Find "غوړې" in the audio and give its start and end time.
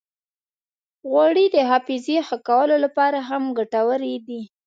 1.09-1.45